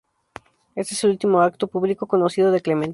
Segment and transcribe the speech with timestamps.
[0.75, 2.89] Éste es el último acto público conocido de Clemente.